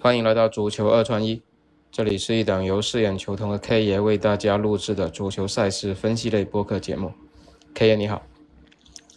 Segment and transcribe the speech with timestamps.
[0.00, 1.42] 欢迎来到足球二串一，
[1.90, 7.12] 这里是一档由饰演球童的 K 爷为大家录制的足球赛事分析类播客节目。
[7.74, 8.22] K 爷你好，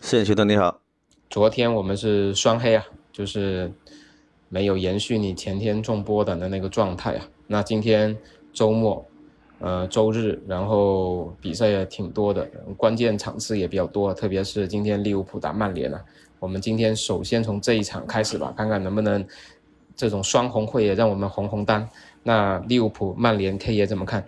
[0.02, 0.82] 饰演球童你好。
[1.30, 2.84] 昨天我们是双黑啊，
[3.14, 3.72] 就是
[4.50, 7.28] 没有延续你前天中播的那个状态啊。
[7.46, 8.18] 那今天
[8.52, 9.06] 周末，
[9.60, 16.04] 呃，周日，然后比赛也挺多的，关键场次也比较多，特别是今天利物浦打曼联啊。
[16.40, 19.24] 我们今天首先从这一场开始吧，看看能不能。
[20.02, 21.88] 这种双红会也让我们红红单。
[22.24, 24.26] 那利物浦、曼联 K 爷怎么看？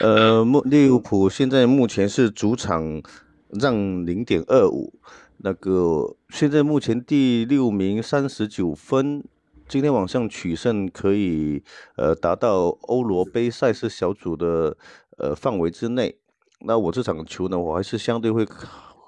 [0.00, 3.02] 呃，目利物浦现在目前是主场
[3.48, 4.94] 让零点二五，
[5.38, 9.24] 那个现在目前第六名三十九分，
[9.66, 11.64] 今天晚上取胜可以
[11.96, 14.76] 呃达到欧罗杯赛事小组的
[15.16, 16.16] 呃范围之内。
[16.60, 18.46] 那我这场球呢，我还是相对会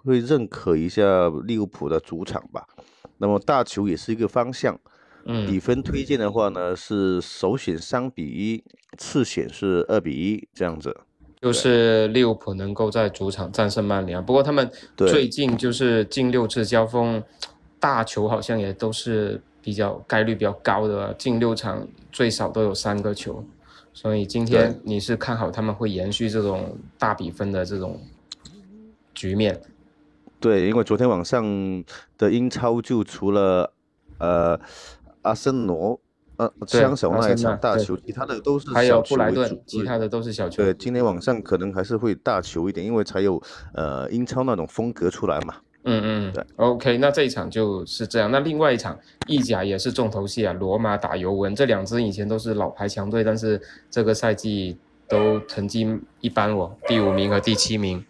[0.02, 2.66] 会认可一下利物浦的主场吧。
[3.19, 4.77] 那么大球也是一个方向。
[5.24, 8.65] 嗯，比分推荐的话呢，是首选三比一，
[8.97, 10.96] 次选是二比一这样子。
[11.40, 17.23] 就是利物浦能够在主场战胜曼联，不过他们最近就是近六次交锋，
[17.79, 23.43] 大球好像也都是比较概率比较高的，近六场最少都有三个球，
[23.95, 27.98] 所以今天你是看好他们会延续这种大比分的这种
[29.15, 29.59] 局面？
[30.41, 31.85] 对，因为昨天晚上
[32.18, 33.73] 的英超就除了
[34.18, 34.60] 呃。
[35.23, 36.01] 阿森罗，
[36.37, 40.63] 呃，枪手那一场大球，其他的都是还有布莱顿，其他的都是小球。
[40.63, 43.41] 对，今天晚上可能还是会大球一点，因为才有
[43.74, 45.54] 呃英超那种风格出来嘛。
[45.85, 46.45] 嗯嗯，对。
[46.57, 48.30] OK，那这一场就是这样。
[48.30, 53.60] 那另外一场意甲也是重头戏啊，罗马打尤文，这两支以前都是老牌强队，但是
[53.91, 54.76] 这个赛季
[55.09, 58.04] 都成绩一般哦，第五名和第七名。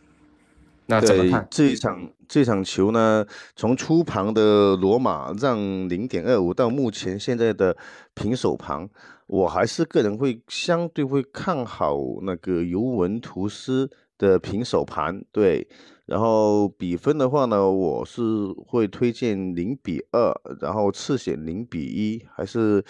[0.91, 2.11] 那怎么看这一场？
[2.29, 3.25] 这场球呢，
[3.57, 5.57] 从初盘的罗马让
[5.89, 7.77] 零点二五到目前现在的
[8.15, 8.89] 平手盘，
[9.27, 15.25] 我还是个人会相对会看好那个尤文图斯的平手盘。
[15.33, 15.67] 对，
[16.07, 18.23] 然后比分的话呢，我是
[18.67, 22.85] 会推荐零比二，然后次选零比一，还是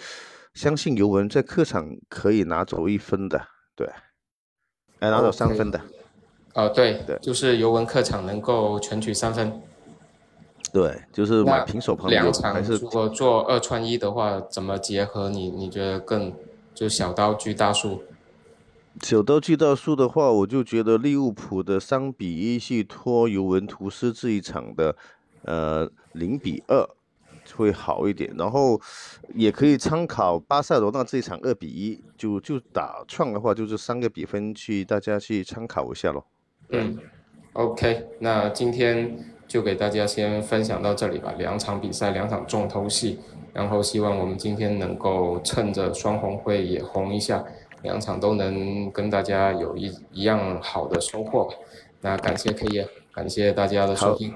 [0.53, 3.41] 相信尤文在客场可以拿走一分的。
[3.75, 3.87] 对，
[4.99, 5.81] 来拿走三分的。
[6.53, 9.61] 哦，对，对，就是尤文客场能够全取三分，
[10.73, 12.09] 对，就是买平手盘。
[12.09, 15.29] 两场如果做二串一的话，怎么结合？
[15.29, 16.33] 你你觉得更
[16.73, 18.03] 就小刀锯大树？
[19.01, 24.93] 小刀锯大树的话，我就觉得利物浦的三比一去拖尤文图斯这一场的，
[25.43, 26.85] 呃，零比二
[27.55, 28.33] 会好一点。
[28.37, 28.79] 然后
[29.33, 36.25] 也可以参考巴塞罗那这一场二比一，就就打串的话，就是三个比分去大家去参考一下咯。
[36.71, 36.97] 嗯
[37.53, 39.17] ，OK，那今天
[39.47, 41.33] 就给大家先分享到这里吧。
[41.37, 43.19] 两场比赛，两场重头戏，
[43.53, 47.43] 然后希望我们今天能够趁着双红会也红一下，
[47.81, 51.55] 两场都能跟大家有一一样好的收获吧。
[52.01, 54.33] 那感谢 K 爷，感谢大家的收听，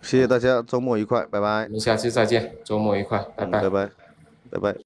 [0.00, 1.64] 谢谢大家，周末愉快，拜拜。
[1.64, 3.90] 我们下期再见，周末愉快，拜拜，拜拜，
[4.50, 4.76] 拜拜。